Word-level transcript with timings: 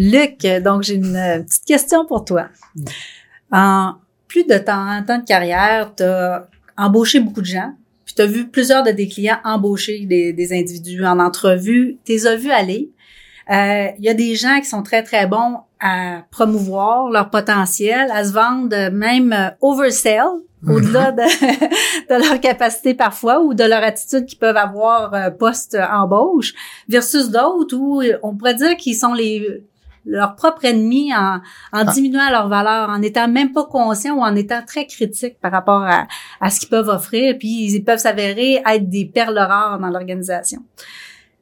Luc, 0.00 0.46
donc 0.62 0.84
j'ai 0.84 0.94
une 0.94 1.16
euh, 1.16 1.40
petite 1.40 1.64
question 1.64 2.06
pour 2.06 2.24
toi. 2.24 2.46
En 3.50 3.94
plus 4.28 4.44
de 4.44 4.56
temps, 4.56 5.02
temps 5.04 5.18
de 5.18 5.24
carrière, 5.24 5.92
tu 5.96 6.04
as 6.04 6.48
embauché 6.76 7.18
beaucoup 7.18 7.40
de 7.40 7.46
gens, 7.46 7.72
puis 8.04 8.14
tu 8.14 8.22
as 8.22 8.26
vu 8.26 8.46
plusieurs 8.46 8.84
de 8.84 8.92
tes 8.92 9.08
clients 9.08 9.38
embaucher 9.42 10.06
des, 10.06 10.32
des 10.32 10.52
individus 10.52 11.04
en 11.04 11.18
entrevue. 11.18 11.98
Tu 12.04 12.12
les 12.12 12.28
as 12.28 12.36
vus 12.36 12.52
aller. 12.52 12.92
Euh, 13.50 13.88
Il 13.98 14.04
y 14.04 14.08
a 14.08 14.14
des 14.14 14.36
gens 14.36 14.60
qui 14.60 14.66
sont 14.66 14.84
très, 14.84 15.02
très 15.02 15.26
bons 15.26 15.56
à 15.80 16.22
promouvoir 16.30 17.10
leur 17.10 17.28
potentiel, 17.30 18.08
à 18.12 18.24
se 18.24 18.32
vendre 18.32 18.90
même 18.90 19.32
euh, 19.32 19.50
oversell, 19.60 20.28
au-delà 20.64 21.10
de, 21.10 21.22
de, 22.08 22.28
leur 22.28 22.40
capacité 22.40 22.94
parfois 22.94 23.40
ou 23.40 23.52
de 23.52 23.64
leur 23.64 23.82
attitude 23.82 24.26
qu'ils 24.26 24.38
peuvent 24.38 24.56
avoir 24.56 25.12
euh, 25.12 25.30
post-embauche, 25.30 26.54
versus 26.88 27.30
d'autres 27.30 27.76
où 27.76 28.00
on 28.22 28.36
pourrait 28.36 28.54
dire 28.54 28.76
qu'ils 28.76 28.96
sont 28.96 29.12
les 29.12 29.64
leurs 30.08 30.34
propres 30.34 30.64
ennemis 30.64 31.14
en, 31.14 31.36
en 31.36 31.40
ah. 31.72 31.84
diminuant 31.84 32.30
leur 32.30 32.48
valeur, 32.48 32.88
en 32.88 33.02
étant 33.02 33.28
même 33.28 33.52
pas 33.52 33.64
conscients 33.64 34.16
ou 34.16 34.22
en 34.22 34.34
étant 34.34 34.62
très 34.66 34.86
critiques 34.86 35.38
par 35.40 35.52
rapport 35.52 35.82
à, 35.82 36.06
à 36.40 36.50
ce 36.50 36.60
qu'ils 36.60 36.70
peuvent 36.70 36.88
offrir, 36.88 37.36
puis 37.38 37.70
ils 37.70 37.84
peuvent 37.84 37.98
s'avérer 37.98 38.62
être 38.66 38.88
des 38.88 39.06
perles 39.06 39.38
rares 39.38 39.78
dans 39.78 39.88
l'organisation. 39.88 40.62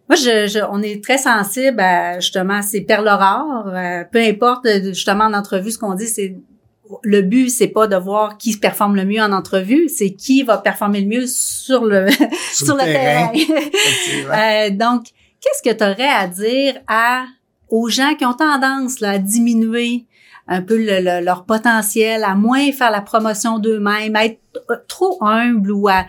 Moi, 0.08 0.16
je, 0.16 0.46
je, 0.46 0.60
on 0.70 0.82
est 0.82 1.02
très 1.02 1.18
sensible 1.18 1.80
à 1.80 2.20
justement 2.20 2.62
ces 2.62 2.82
perles 2.82 3.08
rares. 3.08 3.68
Euh, 3.74 4.04
peu 4.10 4.20
importe 4.20 4.66
justement 4.84 5.24
en 5.24 5.34
entrevue, 5.34 5.72
ce 5.72 5.78
qu'on 5.78 5.94
dit, 5.94 6.06
c'est 6.06 6.36
le 7.02 7.22
but, 7.22 7.50
c'est 7.50 7.68
pas 7.68 7.88
de 7.88 7.96
voir 7.96 8.38
qui 8.38 8.56
performe 8.56 8.94
le 8.94 9.04
mieux 9.04 9.20
en 9.20 9.32
entrevue, 9.32 9.88
c'est 9.88 10.12
qui 10.12 10.44
va 10.44 10.58
performer 10.58 11.00
le 11.00 11.08
mieux 11.08 11.26
sur 11.26 11.84
le 11.84 12.06
sur, 12.52 12.76
le 12.76 12.84
terrain. 12.84 13.32
euh, 14.68 14.70
donc, 14.70 15.06
qu'est-ce 15.40 15.68
que 15.68 15.76
tu 15.76 15.82
aurais 15.82 16.08
à 16.08 16.28
dire 16.28 16.74
à 16.86 17.24
aux 17.68 17.88
gens 17.88 18.14
qui 18.14 18.24
ont 18.24 18.34
tendance 18.34 19.02
à 19.02 19.18
diminuer 19.18 20.06
un 20.48 20.62
peu 20.62 20.78
leur 21.22 21.44
potentiel, 21.44 22.22
à 22.22 22.34
moins 22.34 22.70
faire 22.72 22.90
la 22.90 23.00
promotion 23.00 23.58
d'eux-mêmes, 23.58 24.14
à 24.14 24.26
être 24.26 24.38
trop 24.88 25.18
humble 25.22 25.70
ou 25.72 25.88
à 25.88 26.06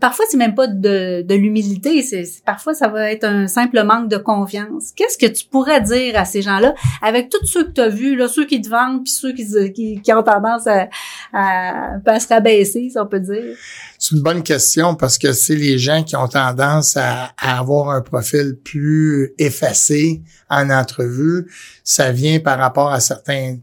parfois 0.00 0.24
c'est 0.28 0.36
même 0.36 0.54
pas 0.54 0.66
de, 0.66 1.22
de 1.22 1.34
l'humilité, 1.34 2.02
c'est 2.02 2.24
parfois 2.44 2.74
ça 2.74 2.88
va 2.88 3.10
être 3.10 3.24
un 3.24 3.46
simple 3.46 3.82
manque 3.84 4.08
de 4.08 4.16
confiance. 4.16 4.92
Qu'est-ce 4.94 5.18
que 5.18 5.30
tu 5.30 5.46
pourrais 5.46 5.80
dire 5.80 6.18
à 6.18 6.24
ces 6.24 6.42
gens-là 6.42 6.74
avec 7.00 7.28
tous 7.28 7.46
ceux 7.46 7.64
que 7.64 7.72
tu 7.72 7.80
as 7.80 7.88
vus, 7.88 8.16
là, 8.16 8.28
ceux 8.28 8.46
qui 8.46 8.60
te 8.60 8.68
vendent 8.68 9.02
puis 9.04 9.12
ceux 9.12 9.32
qui, 9.32 9.46
qui, 9.72 10.00
qui 10.00 10.12
ont 10.12 10.22
tendance 10.22 10.66
à, 10.66 10.88
à, 11.32 11.96
à, 12.04 12.20
se 12.20 12.28
rabaisser, 12.28 12.90
si 12.90 12.98
on 12.98 13.06
peut 13.06 13.20
dire? 13.20 13.56
C'est 13.98 14.16
une 14.16 14.22
bonne 14.22 14.42
question 14.42 14.94
parce 14.94 15.18
que 15.18 15.32
c'est 15.32 15.56
les 15.56 15.78
gens 15.78 16.02
qui 16.02 16.16
ont 16.16 16.28
tendance 16.28 16.96
à, 16.96 17.32
à 17.38 17.58
avoir 17.58 17.90
un 17.90 18.00
profil 18.00 18.56
plus 18.62 19.32
effacé 19.38 20.22
en 20.50 20.70
entrevue. 20.70 21.50
Ça 21.84 22.12
vient 22.12 22.40
par 22.40 22.58
rapport 22.58 22.90
à 22.92 23.00
certains 23.00 23.56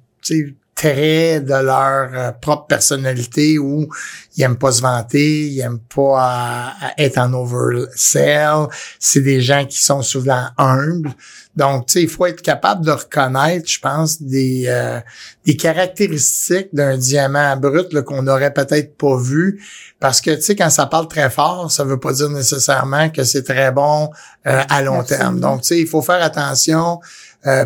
traits 0.79 1.43
de 1.43 1.53
leur 1.53 2.09
euh, 2.13 2.31
propre 2.31 2.67
personnalité 2.67 3.59
où 3.59 3.89
ils 4.37 4.43
aiment 4.43 4.57
pas 4.57 4.71
se 4.71 4.81
vanter, 4.81 5.47
ils 5.47 5.59
aiment 5.59 5.81
pas 5.93 6.73
euh, 6.81 6.87
être 6.97 7.17
en 7.17 7.33
oversell. 7.33 8.67
C'est 8.97 9.19
des 9.19 9.41
gens 9.41 9.65
qui 9.65 9.83
sont 9.83 10.01
souvent 10.01 10.45
humbles. 10.57 11.11
Donc, 11.57 11.87
tu 11.87 11.93
sais, 11.93 12.03
il 12.03 12.07
faut 12.07 12.25
être 12.27 12.41
capable 12.41 12.85
de 12.85 12.91
reconnaître, 12.91 13.69
je 13.69 13.79
pense, 13.79 14.21
des, 14.21 14.65
euh, 14.67 15.01
des 15.45 15.57
caractéristiques 15.57 16.69
d'un 16.71 16.97
diamant 16.97 17.57
brut 17.57 18.01
qu'on 18.03 18.23
n'aurait 18.23 18.53
peut-être 18.53 18.95
pas 18.95 19.17
vu. 19.17 19.61
Parce 19.99 20.21
que, 20.21 20.31
tu 20.31 20.41
sais, 20.41 20.55
quand 20.55 20.69
ça 20.69 20.85
parle 20.85 21.09
très 21.09 21.29
fort, 21.29 21.69
ça 21.69 21.83
veut 21.83 21.99
pas 21.99 22.13
dire 22.13 22.29
nécessairement 22.29 23.09
que 23.09 23.25
c'est 23.25 23.43
très 23.43 23.73
bon 23.73 24.11
à 24.45 24.81
long 24.81 25.03
terme. 25.03 25.41
Donc, 25.41 25.63
tu 25.63 25.67
sais, 25.67 25.79
il 25.79 25.87
faut 25.87 26.01
faire 26.01 26.23
attention 26.23 27.01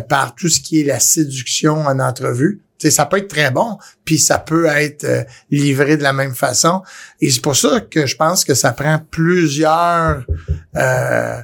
par 0.08 0.34
tout 0.34 0.48
ce 0.48 0.60
qui 0.60 0.80
est 0.80 0.84
la 0.84 0.98
séduction 0.98 1.86
en 1.86 2.00
entrevue 2.00 2.63
ça 2.82 3.06
peut 3.06 3.18
être 3.18 3.28
très 3.28 3.50
bon, 3.50 3.78
puis 4.04 4.18
ça 4.18 4.38
peut 4.38 4.66
être 4.66 5.04
euh, 5.04 5.24
livré 5.50 5.96
de 5.96 6.02
la 6.02 6.12
même 6.12 6.34
façon. 6.34 6.82
Et 7.20 7.30
c'est 7.30 7.40
pour 7.40 7.56
ça 7.56 7.80
que 7.80 8.06
je 8.06 8.16
pense 8.16 8.44
que 8.44 8.54
ça 8.54 8.72
prend 8.72 9.00
plusieurs 9.10 10.24
euh, 10.76 11.40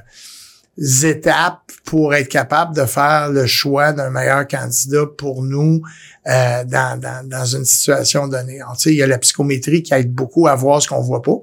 étapes 1.03 1.71
pour 1.85 2.13
être 2.13 2.29
capable 2.29 2.75
de 2.75 2.85
faire 2.85 3.29
le 3.29 3.45
choix 3.47 3.91
d'un 3.93 4.09
meilleur 4.09 4.47
candidat 4.47 5.05
pour 5.17 5.43
nous 5.43 5.81
euh, 6.27 6.63
dans, 6.65 6.99
dans, 6.99 7.27
dans, 7.27 7.45
une 7.45 7.65
situation 7.65 8.27
donnée. 8.27 8.59
il 8.85 8.93
y 8.93 9.03
a 9.03 9.07
la 9.07 9.17
psychométrie 9.17 9.83
qui 9.83 9.93
aide 9.93 10.13
beaucoup 10.13 10.47
à 10.47 10.55
voir 10.55 10.81
ce 10.81 10.87
qu'on 10.87 11.01
voit 11.01 11.21
pas. 11.21 11.37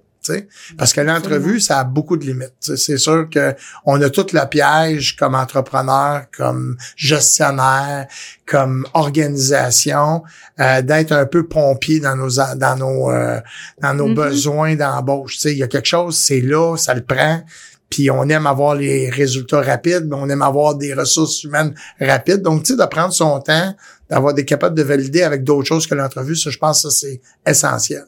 Parce 0.77 0.93
que 0.93 1.01
l'entrevue, 1.01 1.61
ça 1.61 1.81
a 1.81 1.85
beaucoup 1.85 2.17
de 2.17 2.25
limites. 2.25 2.55
C'est 2.61 2.99
sûr 2.99 3.29
que 3.31 3.55
on 3.85 4.01
a 4.01 4.11
tout 4.11 4.27
le 4.33 4.49
piège 4.49 5.17
comme 5.17 5.35
entrepreneur, 5.35 6.25
comme 6.37 6.77
gestionnaire, 6.97 8.07
comme 8.47 8.87
organisation, 8.95 10.23
euh, 10.61 10.83
d'être 10.83 11.13
un 11.13 11.27
peu 11.27 11.47
pompier 11.47 12.01
dans 12.01 12.17
nos 12.17 12.31
dans 12.31 12.77
nos 12.79 13.11
euh, 13.11 13.41
dans 13.81 13.95
nos 13.95 14.09
mm-hmm. 14.09 14.15
besoins 14.15 14.77
d'embauche. 14.77 15.39
Il 15.45 15.59
y 15.59 15.63
a 15.63 15.69
quelque 15.69 15.89
chose, 15.89 16.17
c'est 16.17 16.41
là, 16.41 16.77
ça 16.77 16.95
le 16.95 17.03
prend. 17.03 17.43
Puis 17.91 18.11
on 18.11 18.29
aime 18.29 18.47
avoir 18.47 18.75
les 18.75 19.09
résultats 19.09 19.63
rapides, 19.63 20.07
mais 20.09 20.17
on 20.17 20.29
aime 20.29 20.43
avoir 20.43 20.75
des 20.75 20.93
ressources 20.93 21.43
humaines 21.45 21.75
rapides. 22.01 22.43
Donc, 22.43 22.65
tu 22.65 22.73
sais, 22.75 22.79
de 22.79 22.87
prendre 22.87 23.13
son 23.13 23.41
temps, 23.41 23.75
d'avoir 24.11 24.35
des 24.35 24.45
capables 24.45 24.77
de 24.77 24.83
valider 24.83 25.23
avec 25.23 25.43
d'autres 25.43 25.67
choses 25.67 25.87
que 25.87 25.95
l'entrevue, 25.95 26.37
ça, 26.37 26.51
je 26.51 26.59
pense 26.59 26.83
que 26.83 26.91
c'est 26.91 27.21
essentiel. 27.47 28.05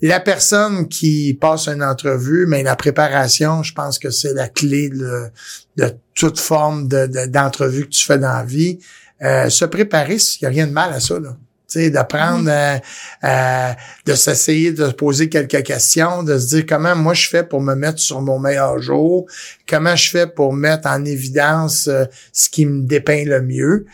La 0.00 0.20
personne 0.20 0.88
qui 0.88 1.36
passe 1.40 1.66
une 1.66 1.82
entrevue, 1.82 2.46
mais 2.46 2.62
la 2.62 2.76
préparation, 2.76 3.62
je 3.62 3.72
pense 3.72 3.98
que 3.98 4.10
c'est 4.10 4.32
la 4.32 4.48
clé 4.48 4.90
de, 4.90 5.24
de 5.76 5.94
toute 6.14 6.38
forme 6.38 6.86
d'entrevue 6.86 7.84
que 7.84 7.90
tu 7.90 8.04
fais 8.04 8.18
dans 8.18 8.32
la 8.32 8.44
vie. 8.44 8.78
Euh, 9.22 9.48
se 9.48 9.64
préparer, 9.64 10.14
il 10.16 10.38
n'y 10.42 10.46
a 10.46 10.50
rien 10.50 10.66
de 10.68 10.72
mal 10.72 10.92
à 10.92 11.00
ça. 11.00 11.18
Là 11.18 11.36
d'apprendre 11.76 12.48
mm-hmm. 12.48 12.80
euh, 13.24 13.72
de 14.06 14.14
s'essayer 14.14 14.72
de 14.72 14.88
poser 14.90 15.28
quelques 15.28 15.62
questions, 15.62 16.22
de 16.22 16.38
se 16.38 16.48
dire 16.48 16.66
comment 16.66 16.96
moi 16.96 17.14
je 17.14 17.28
fais 17.28 17.44
pour 17.44 17.60
me 17.60 17.74
mettre 17.74 17.98
sur 17.98 18.22
mon 18.22 18.38
meilleur 18.38 18.80
jour, 18.80 19.26
comment 19.68 19.94
je 19.94 20.08
fais 20.08 20.26
pour 20.26 20.52
mettre 20.52 20.88
en 20.88 21.04
évidence 21.04 21.88
euh, 21.88 22.04
ce 22.32 22.48
qui 22.48 22.64
me 22.64 22.82
dépeint 22.82 23.24
le 23.24 23.42
mieux. 23.42 23.86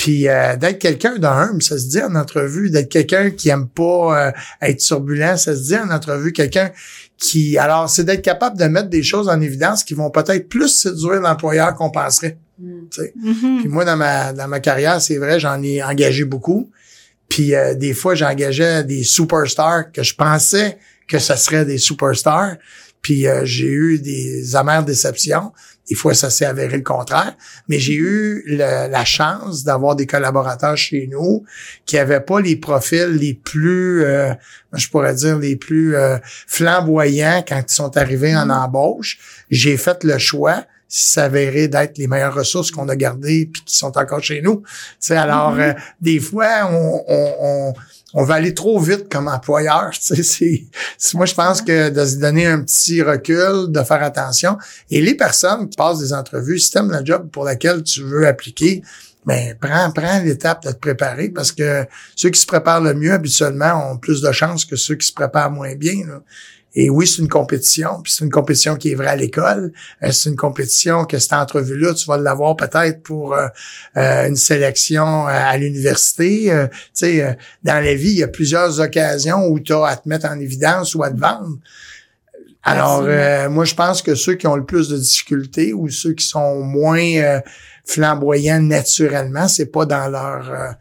Puis 0.00 0.28
euh, 0.28 0.56
d'être 0.56 0.78
quelqu'un 0.78 1.18
d'humble, 1.18 1.62
ça 1.62 1.78
se 1.78 1.86
dit 1.86 2.00
en 2.00 2.14
entrevue, 2.14 2.70
d'être 2.70 2.88
quelqu'un 2.88 3.28
qui 3.28 3.50
aime 3.50 3.68
pas 3.68 4.28
euh, 4.28 4.32
être 4.62 4.78
turbulent, 4.78 5.36
ça 5.36 5.54
se 5.54 5.64
dit 5.64 5.76
en 5.76 5.90
entrevue, 5.90 6.32
quelqu'un 6.32 6.70
qui 7.18 7.58
alors 7.58 7.90
c'est 7.90 8.04
d'être 8.04 8.22
capable 8.22 8.58
de 8.58 8.64
mettre 8.64 8.88
des 8.88 9.02
choses 9.02 9.28
en 9.28 9.38
évidence 9.42 9.84
qui 9.84 9.92
vont 9.92 10.08
peut-être 10.08 10.48
plus 10.48 10.68
séduire 10.68 11.20
l'employeur 11.20 11.74
qu'on 11.74 11.90
penserait. 11.90 12.38
Mm. 12.58 12.84
Mm-hmm. 12.96 13.58
Puis 13.58 13.68
moi 13.68 13.84
dans 13.84 13.98
ma 13.98 14.32
dans 14.32 14.48
ma 14.48 14.60
carrière, 14.60 15.02
c'est 15.02 15.18
vrai, 15.18 15.38
j'en 15.38 15.62
ai 15.62 15.82
engagé 15.82 16.24
beaucoup. 16.24 16.70
Puis 17.28 17.54
euh, 17.54 17.74
des 17.74 17.92
fois, 17.92 18.14
j'engageais 18.14 18.84
des 18.84 19.04
superstars 19.04 19.92
que 19.92 20.02
je 20.02 20.14
pensais 20.14 20.78
que 21.08 21.18
ce 21.18 21.36
serait 21.36 21.66
des 21.66 21.76
superstars. 21.76 22.56
Puis 23.02 23.26
j'ai 23.44 23.70
eu 23.70 23.98
des 23.98 24.56
amères 24.56 24.84
déceptions. 24.84 25.52
Des 25.88 25.96
fois, 25.96 26.14
ça 26.14 26.30
s'est 26.30 26.44
avéré 26.44 26.76
le 26.76 26.84
contraire. 26.84 27.34
Mais 27.68 27.80
j'ai 27.80 27.94
eu 27.94 28.44
la 28.46 29.04
chance 29.04 29.64
d'avoir 29.64 29.96
des 29.96 30.06
collaborateurs 30.06 30.76
chez 30.76 31.08
nous 31.10 31.44
qui 31.84 31.98
avaient 31.98 32.20
pas 32.20 32.40
les 32.40 32.56
profils 32.56 33.16
les 33.20 33.34
plus, 33.34 34.04
euh, 34.04 34.32
je 34.72 34.88
pourrais 34.88 35.14
dire, 35.14 35.38
les 35.38 35.56
plus 35.56 35.96
euh, 35.96 36.18
flamboyants 36.46 37.44
quand 37.46 37.62
ils 37.68 37.72
sont 37.72 37.96
arrivés 37.96 38.36
en 38.36 38.46
mm-hmm. 38.46 38.64
embauche. 38.64 39.18
J'ai 39.50 39.76
fait 39.76 40.04
le 40.04 40.18
choix 40.18 40.64
si 40.88 41.04
ça 41.04 41.22
s'avérait 41.22 41.68
d'être 41.68 41.98
les 41.98 42.08
meilleures 42.08 42.34
ressources 42.34 42.72
qu'on 42.72 42.88
a 42.88 42.96
gardées 42.96 43.48
puis 43.52 43.62
qui 43.64 43.76
sont 43.76 43.96
encore 43.96 44.22
chez 44.22 44.42
nous. 44.42 44.62
sais, 44.98 45.16
alors, 45.16 45.56
mm-hmm. 45.56 45.76
euh, 45.76 45.80
des 46.00 46.20
fois, 46.20 46.68
on, 46.70 47.04
on 47.08 47.34
on 47.40 47.74
va 48.14 48.34
aller 48.34 48.54
trop 48.54 48.78
vite 48.78 49.08
comme 49.10 49.28
employeur. 49.28 49.90
Tu 50.00 50.22
sais, 50.24 50.66
moi, 51.14 51.26
je 51.26 51.34
pense 51.34 51.62
que 51.62 51.90
de 51.90 52.04
se 52.04 52.16
donner 52.16 52.46
un 52.46 52.62
petit 52.62 53.02
recul, 53.02 53.70
de 53.70 53.82
faire 53.82 54.02
attention. 54.02 54.58
Et 54.90 55.00
les 55.00 55.14
personnes 55.14 55.68
qui 55.68 55.76
passent 55.76 56.00
des 56.00 56.12
entrevues, 56.12 56.58
si 56.58 56.70
tu 56.70 56.78
aimes 56.78 56.90
le 56.90 57.04
job 57.04 57.28
pour 57.30 57.44
lequel 57.44 57.82
tu 57.82 58.02
veux 58.02 58.26
appliquer, 58.26 58.82
ben 59.26 59.54
prends, 59.60 59.90
prends 59.92 60.20
l'étape 60.20 60.64
de 60.64 60.72
te 60.72 60.78
préparer 60.78 61.28
parce 61.28 61.52
que 61.52 61.84
ceux 62.16 62.30
qui 62.30 62.40
se 62.40 62.46
préparent 62.46 62.80
le 62.80 62.94
mieux 62.94 63.12
habituellement 63.12 63.92
ont 63.92 63.98
plus 63.98 64.22
de 64.22 64.32
chances 64.32 64.64
que 64.64 64.76
ceux 64.76 64.94
qui 64.94 65.06
se 65.06 65.12
préparent 65.12 65.50
moins 65.50 65.74
bien. 65.74 66.22
Et 66.74 66.88
oui, 66.88 67.06
c'est 67.06 67.20
une 67.20 67.28
compétition, 67.28 68.00
puis 68.02 68.12
c'est 68.12 68.24
une 68.24 68.30
compétition 68.30 68.76
qui 68.76 68.92
est 68.92 68.94
vraie 68.94 69.08
à 69.08 69.16
l'école. 69.16 69.72
Euh, 70.02 70.12
c'est 70.12 70.30
une 70.30 70.36
compétition 70.36 71.04
que 71.04 71.18
cette 71.18 71.32
entrevue-là, 71.32 71.94
tu 71.94 72.06
vas 72.06 72.16
l'avoir 72.16 72.56
peut-être 72.56 73.02
pour 73.02 73.34
euh, 73.34 73.48
euh, 73.96 74.28
une 74.28 74.36
sélection 74.36 75.26
à 75.26 75.56
l'université. 75.56 76.44
tu 76.70 76.78
sais, 76.92 77.36
dans 77.64 77.84
la 77.84 77.94
vie, 77.94 78.10
il 78.10 78.18
y 78.18 78.22
a 78.22 78.28
plusieurs 78.28 78.78
occasions 78.80 79.46
où 79.46 79.58
tu 79.58 79.72
as 79.72 79.84
à 79.84 79.96
te 79.96 80.08
mettre 80.08 80.26
en 80.26 80.38
évidence 80.38 80.94
ou 80.94 81.02
à 81.02 81.10
te 81.10 81.18
vendre. 81.18 81.58
Alors, 82.62 83.02
moi, 83.50 83.64
je 83.64 83.74
pense 83.74 84.02
que 84.02 84.14
ceux 84.14 84.34
qui 84.34 84.46
ont 84.46 84.56
le 84.56 84.66
plus 84.66 84.88
de 84.88 84.98
difficultés 84.98 85.72
ou 85.72 85.88
ceux 85.88 86.12
qui 86.12 86.26
sont 86.26 86.60
moins 86.60 87.40
flamboyants 87.86 88.60
naturellement, 88.60 89.48
c'est 89.48 89.72
pas 89.72 89.86
dans 89.86 90.08
leur 90.08 90.76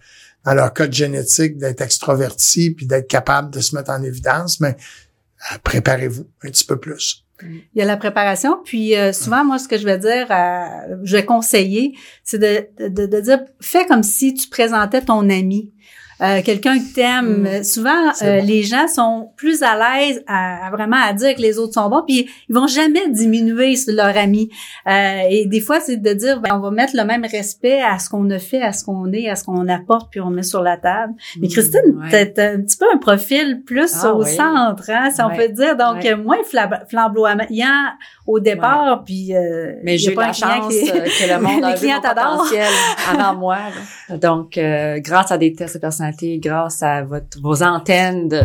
dans 0.45 0.53
leur 0.53 0.73
code 0.73 0.93
génétique 0.93 1.57
d'être 1.57 1.81
extroverti 1.81 2.71
puis 2.71 2.85
d'être 2.85 3.07
capable 3.07 3.51
de 3.51 3.59
se 3.59 3.75
mettre 3.75 3.91
en 3.91 4.01
évidence, 4.03 4.59
mais 4.59 4.69
euh, 4.69 4.73
préparez-vous 5.63 6.27
un 6.43 6.49
petit 6.49 6.65
peu 6.65 6.79
plus. 6.79 7.25
Il 7.41 7.63
y 7.75 7.81
a 7.81 7.85
la 7.85 7.97
préparation. 7.97 8.59
Puis 8.63 8.95
euh, 8.95 9.13
souvent, 9.13 9.45
moi, 9.45 9.59
ce 9.59 9.67
que 9.67 9.77
je 9.77 9.85
vais 9.85 9.97
dire, 9.97 10.27
euh, 10.29 10.97
je 11.03 11.15
vais 11.15 11.25
conseiller, 11.25 11.95
c'est 12.23 12.39
de, 12.39 12.89
de, 12.89 13.05
de 13.05 13.21
dire, 13.21 13.39
fais 13.61 13.85
comme 13.85 14.03
si 14.03 14.33
tu 14.33 14.49
présentais 14.49 15.01
ton 15.01 15.29
ami. 15.29 15.73
Euh, 16.21 16.41
quelqu'un 16.43 16.77
que 16.79 16.93
t'aimes. 16.93 17.47
Mm. 17.59 17.63
Souvent, 17.63 18.09
euh, 18.23 18.39
bon. 18.41 18.45
les 18.45 18.63
gens 18.63 18.87
sont 18.87 19.31
plus 19.37 19.63
à 19.63 19.75
l'aise 19.75 20.21
à, 20.27 20.67
à 20.67 20.69
vraiment 20.71 20.97
à 21.01 21.13
dire 21.13 21.33
que 21.35 21.41
les 21.41 21.57
autres 21.57 21.73
sont 21.73 21.89
bons, 21.89 22.03
puis 22.05 22.29
ils 22.49 22.53
vont 22.55 22.67
jamais 22.67 23.07
diminuer 23.09 23.75
sur 23.77 23.93
leur 23.93 24.17
ami. 24.17 24.49
Euh, 24.87 25.21
et 25.29 25.45
des 25.45 25.61
fois, 25.61 25.79
c'est 25.79 25.97
de 25.97 26.13
dire, 26.13 26.41
ben, 26.41 26.51
on 26.55 26.59
va 26.59 26.71
mettre 26.71 26.93
le 26.95 27.05
même 27.05 27.23
respect 27.25 27.81
à 27.81 27.99
ce 27.99 28.09
qu'on 28.09 28.29
a 28.31 28.39
fait, 28.39 28.61
à 28.61 28.73
ce 28.73 28.83
qu'on 28.83 29.11
est, 29.13 29.29
à 29.29 29.35
ce 29.35 29.43
qu'on 29.45 29.67
apporte, 29.69 30.09
puis 30.11 30.19
on 30.19 30.29
met 30.29 30.43
sur 30.43 30.61
la 30.61 30.75
table. 30.77 31.13
Mais 31.39 31.47
Christine, 31.47 31.79
Mm, 31.93 32.09
Ouais. 32.11 32.33
t'as 32.33 32.51
un 32.53 32.61
petit 32.61 32.77
peu 32.77 32.85
un 32.93 32.97
profil 32.97 33.63
plus 33.65 33.91
Ah 34.03 34.13
au 34.13 34.23
oui. 34.23 34.29
centre, 34.31 34.89
hein, 34.89 35.09
si 35.13 35.21
on 35.21 35.29
peut 35.29 35.47
dire. 35.49 35.77
Donc, 35.77 36.03
Ouais. 36.03 36.15
moins 36.15 36.41
fla- 36.43 36.85
flamboyant 36.89 37.37
au 38.27 38.39
départ, 38.39 39.03
puis 39.05 39.35
euh, 39.35 39.73
Mais 39.83 39.97
j'ai 39.97 40.11
pas 40.13 40.23
la 40.23 40.29
un 40.29 40.33
chance 40.33 40.67
qui- 40.73 40.89
euh, 40.91 41.03
que 41.05 41.33
le 41.33 41.39
monde 41.41 41.63
a 41.63 41.75
vu 41.75 41.87
mon 41.87 42.01
potentiel 42.01 42.67
avant 43.09 43.35
moi. 43.35 43.57
là. 44.09 44.17
Donc, 44.17 44.57
euh, 44.57 44.99
grâce 44.99 45.31
à 45.31 45.37
des 45.37 45.53
tests 45.53 45.75
de 45.75 45.79
personnalité, 45.79 46.08
grâce 46.39 46.83
à 46.83 47.03
votre, 47.03 47.39
vos 47.41 47.63
antennes, 47.63 48.27
de, 48.29 48.41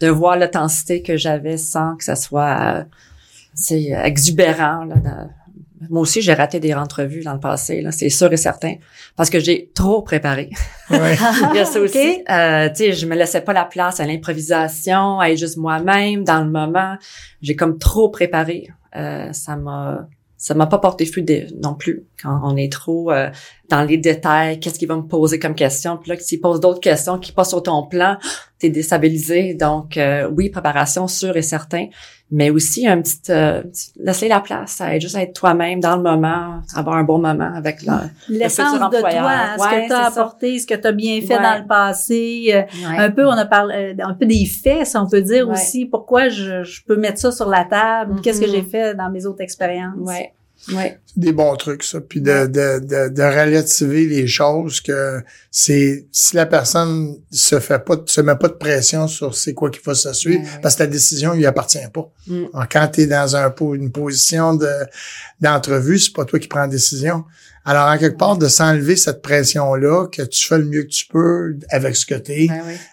de 0.00 0.08
voir 0.08 0.36
l'intensité 0.36 1.02
que 1.02 1.16
j'avais 1.16 1.56
sans 1.56 1.96
que 1.96 2.04
ça 2.04 2.16
soit 2.16 2.58
euh, 2.80 2.84
c'est 3.54 3.90
exubérant. 4.04 4.84
Là, 4.84 4.96
dans- 4.96 5.30
moi 5.90 6.02
aussi, 6.02 6.22
j'ai 6.22 6.32
raté 6.32 6.60
des 6.60 6.72
entrevues 6.74 7.22
dans 7.24 7.32
le 7.34 7.40
passé, 7.40 7.80
là, 7.82 7.90
c'est 7.90 8.08
sûr 8.08 8.32
et 8.32 8.36
certain, 8.36 8.74
parce 9.16 9.30
que 9.30 9.40
j'ai 9.40 9.70
trop 9.74 10.00
préparé. 10.02 10.48
Ouais. 10.90 11.16
Il 11.52 11.56
y 11.56 11.58
a 11.58 11.64
ça 11.64 11.80
Ok. 11.80 11.86
aussi. 11.86 12.22
Euh, 12.30 12.68
tu 12.68 12.76
sais, 12.76 12.92
je 12.92 13.04
me 13.04 13.16
laissais 13.16 13.40
pas 13.40 13.52
la 13.52 13.64
place 13.64 13.98
à 13.98 14.06
l'improvisation, 14.06 15.18
à 15.18 15.30
être 15.30 15.38
juste 15.38 15.56
moi-même 15.56 16.22
dans 16.22 16.42
le 16.44 16.50
moment. 16.50 16.96
J'ai 17.42 17.56
comme 17.56 17.78
trop 17.78 18.10
préparé. 18.10 18.68
Euh, 18.94 19.32
ça 19.32 19.56
m'a 19.56 20.06
ça 20.42 20.54
m'a 20.54 20.66
pas 20.66 20.78
porté 20.78 21.06
fruit 21.06 21.22
de- 21.22 21.46
non 21.62 21.74
plus 21.74 22.04
quand 22.20 22.40
on 22.42 22.56
est 22.56 22.70
trop 22.72 23.12
euh, 23.12 23.30
dans 23.68 23.84
les 23.84 23.96
détails, 23.96 24.58
qu'est-ce 24.58 24.78
qu'il 24.78 24.88
va 24.88 24.96
me 24.96 25.02
poser 25.06 25.38
comme 25.38 25.54
question? 25.54 25.96
Puis 25.96 26.10
là, 26.10 26.16
s'il 26.18 26.40
pose 26.40 26.58
d'autres 26.58 26.80
questions 26.80 27.18
qui 27.18 27.30
passent 27.32 27.50
sur 27.50 27.62
ton 27.62 27.86
plan, 27.86 28.16
t'es 28.62 28.70
déstabilisé. 28.70 29.54
Donc, 29.54 29.96
euh, 29.96 30.28
oui, 30.34 30.48
préparation 30.50 31.06
sûr 31.08 31.36
et 31.36 31.42
certain, 31.42 31.86
mais 32.30 32.48
aussi 32.48 32.86
un 32.86 33.02
petit, 33.02 33.20
euh, 33.30 33.62
laisser 34.00 34.26
la 34.28 34.40
place 34.40 34.80
à 34.80 34.94
être 34.96 35.02
juste 35.02 35.16
à 35.16 35.22
être 35.22 35.34
toi-même 35.34 35.80
dans 35.80 35.96
le 35.96 36.02
moment, 36.02 36.60
avoir 36.74 36.96
un 36.96 37.04
bon 37.04 37.18
moment 37.18 37.52
avec 37.54 37.82
la, 37.82 38.04
l'essence 38.28 38.72
de 38.72 38.78
toi, 38.78 38.86
employeur. 38.86 39.26
hein, 39.26 39.56
ce 39.58 39.62
Ouais, 39.62 39.82
que 39.82 39.86
tu 39.88 39.92
as 39.92 40.06
apporté, 40.06 40.58
ce 40.58 40.66
que 40.66 40.74
tu 40.74 40.86
as 40.86 40.92
bien 40.92 41.20
fait 41.20 41.36
Ouais. 41.36 41.42
dans 41.42 41.58
le 41.60 41.66
passé. 41.66 42.50
euh, 42.54 42.62
Ouais. 42.88 42.98
Un 42.98 43.10
peu, 43.10 43.26
on 43.26 43.32
a 43.32 43.44
parlé 43.44 43.94
euh, 43.98 44.04
un 44.04 44.14
peu 44.14 44.24
des 44.24 44.46
faits, 44.46 44.86
si 44.86 44.96
on 44.96 45.06
peut 45.06 45.20
dire 45.22 45.48
aussi, 45.48 45.84
pourquoi 45.86 46.28
je, 46.30 46.62
je 46.64 46.82
peux 46.86 46.96
mettre 46.96 47.18
ça 47.18 47.32
sur 47.32 47.48
la 47.48 47.64
table, 47.64 48.20
qu'est-ce 48.22 48.40
que 48.40 48.48
j'ai 48.48 48.62
fait 48.62 48.94
dans 48.94 49.10
mes 49.10 49.26
autres 49.26 49.42
expériences. 49.42 49.94
Ouais. 49.98 50.32
Ouais. 50.72 50.98
des 51.16 51.32
bons 51.32 51.56
trucs, 51.56 51.82
ça. 51.82 52.00
Puis 52.00 52.20
de, 52.20 52.46
de, 52.46 52.78
de, 52.78 53.08
de 53.08 53.22
relativer 53.22 54.06
les 54.06 54.26
choses 54.28 54.80
que 54.80 55.20
c'est 55.50 56.06
si 56.12 56.36
la 56.36 56.46
personne 56.46 57.16
se 57.30 57.58
fait 57.58 57.80
pas 57.84 57.96
se 58.06 58.20
met 58.20 58.36
pas 58.36 58.48
de 58.48 58.54
pression 58.54 59.08
sur 59.08 59.34
c'est 59.34 59.54
quoi 59.54 59.70
qu'il 59.70 59.82
faut 59.82 59.94
se 59.94 60.12
suivre, 60.12 60.42
Ouais, 60.42 60.60
parce 60.62 60.76
que 60.76 60.84
la 60.84 60.86
décision 60.88 61.34
lui 61.34 61.44
appartient 61.46 61.78
pas. 61.92 62.08
Mm. 62.28 62.44
Quand 62.70 62.88
tu 62.94 63.00
es 63.02 63.06
dans 63.06 63.34
un, 63.36 63.52
une 63.74 63.90
position 63.90 64.54
de 64.54 64.70
d'entrevue, 65.40 65.98
c'est 65.98 66.12
pas 66.14 66.24
toi 66.24 66.38
qui 66.38 66.48
prends 66.48 66.60
la 66.60 66.68
décision. 66.68 67.24
Alors, 67.64 67.86
en 67.88 67.96
quelque 67.96 68.18
part, 68.18 68.36
de 68.36 68.48
s'enlever 68.48 68.96
cette 68.96 69.22
pression-là, 69.22 70.08
que 70.08 70.22
tu 70.22 70.46
fais 70.46 70.58
le 70.58 70.64
mieux 70.64 70.82
que 70.82 70.88
tu 70.88 71.06
peux 71.06 71.56
avec 71.70 71.94
ce 71.94 72.04
que 72.06 72.16
tu 72.16 72.32
es, 72.32 72.48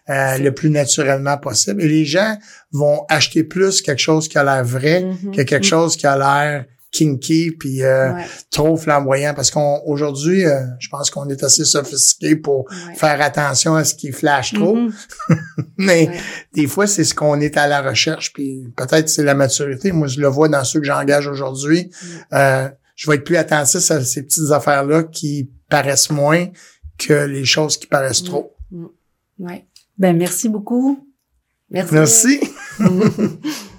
euh, 0.10 0.38
le 0.38 0.52
plus 0.52 0.70
naturellement 0.70 1.38
possible. 1.40 1.82
Et 1.82 1.88
les 1.88 2.06
gens 2.06 2.38
vont 2.72 3.04
acheter 3.10 3.44
plus 3.44 3.82
quelque 3.82 3.98
chose 4.00 4.28
qui 4.28 4.38
a 4.38 4.44
l'air 4.44 4.64
vrai 4.64 5.02
Mhm. 5.04 5.36
que 5.36 5.42
quelque 5.42 5.66
chose 5.66 5.98
qui 5.98 6.06
a 6.06 6.16
l'air 6.18 6.66
kinky 6.92 7.52
puis 7.52 7.84
euh, 7.84 8.14
Ouais. 8.14 8.26
trop 8.52 8.76
flamboyant 8.78 9.34
parce 9.36 9.52
qu'aujourd'hui 9.52 10.44
je 10.80 10.90
pense 10.90 11.10
qu'on 11.12 11.28
est 11.30 11.44
assez 11.44 11.64
sophistiqué 11.66 12.36
pour 12.36 12.66
Ouais. 12.88 12.96
faire 12.96 13.22
attention 13.22 13.76
à 13.76 13.84
ce 13.84 13.94
qui 13.96 14.12
flash 14.12 14.54
trop 14.54 14.76
Mhm. 14.76 14.94
mais 15.78 16.08
Ouais. 16.08 16.20
des 16.54 16.68
fois 16.68 16.88
c'est 16.88 17.04
ce 17.04 17.14
qu'on 17.14 17.40
est 17.42 17.58
à 17.58 17.68
la 17.68 17.82
recherche 17.82 18.34
puis 18.34 18.68
peut-être 18.76 19.08
c'est 19.10 19.24
la 19.24 19.36
maturité 19.36 19.92
moi 19.92 20.08
je 20.08 20.20
le 20.20 20.28
vois 20.28 20.50
dans 20.50 20.64
ceux 20.64 20.80
que 20.80 20.86
j'engage 20.88 21.28
aujourd'hui 21.28 21.90
Mm. 21.92 22.36
Euh, 22.36 22.70
je 22.96 23.10
vais 23.10 23.16
être 23.18 23.24
plus 23.24 23.38
attentif 23.38 23.92
à 23.92 24.04
ces 24.04 24.24
petites 24.24 24.52
affaires 24.52 24.84
là 24.84 25.04
qui 25.04 25.50
paraissent 25.70 26.10
moins 26.10 26.48
que 26.98 27.14
les 27.26 27.46
choses 27.46 27.78
qui 27.78 27.88
paraissent 27.88 28.24
Mm. 28.24 28.28
trop 28.28 28.56
Ouais. 29.38 29.66
Ben, 29.98 30.18
merci 30.18 30.50
beaucoup. 30.50 31.06
Merci. 31.70 31.94
merci 31.94 32.40